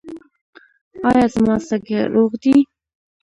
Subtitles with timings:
[1.07, 2.55] ایا زما سږي روغ دي؟